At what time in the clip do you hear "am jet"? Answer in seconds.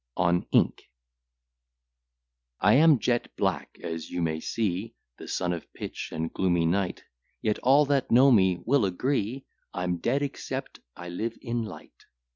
2.73-3.35